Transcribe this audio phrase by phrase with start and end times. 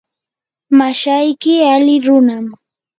[0.77, 2.45] mashayki ali runam.